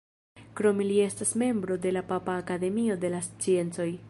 [0.59, 3.93] Krome li estas membro de la Papa Akademio de la sciencoj.